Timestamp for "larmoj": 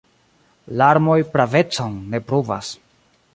0.81-1.17